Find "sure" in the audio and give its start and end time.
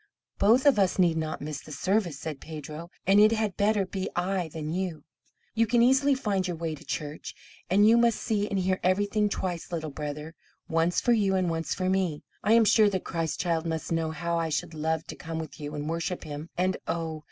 12.65-12.89